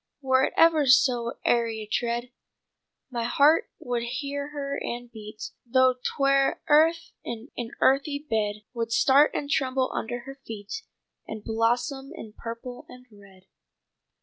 [0.19, 2.31] Were it ever so airy a tread
[3.11, 8.63] My heart would hear her and beat Though 'twere earth in an earthy bed.
[8.73, 10.81] Would start and tremble under her feet
[11.27, 13.45] And blossom in purple and red.'"